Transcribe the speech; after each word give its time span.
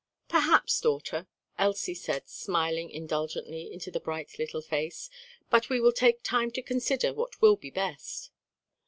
"Perhaps, 0.27 0.81
daughter," 0.81 1.27
Elsie 1.59 1.93
said 1.93 2.27
smiling 2.27 2.89
indulgently 2.89 3.71
into 3.71 3.91
the 3.91 3.99
bright 3.99 4.39
little 4.39 4.61
face, 4.63 5.11
"but 5.51 5.69
we 5.69 5.79
will 5.79 5.91
take 5.93 6.23
time 6.23 6.49
to 6.53 6.63
consider 6.63 7.13
what 7.13 7.39
will 7.39 7.55
be 7.55 7.69
best." 7.69 8.31